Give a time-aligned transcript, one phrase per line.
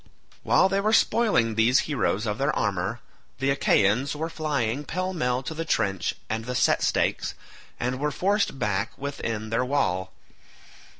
[0.41, 3.01] While they were spoiling these heroes of their armour,
[3.37, 7.35] the Achaeans were flying pell mell to the trench and the set stakes,
[7.79, 10.11] and were forced back within their wall.